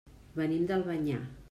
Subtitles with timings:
[0.39, 1.25] Venim d'Albanyà.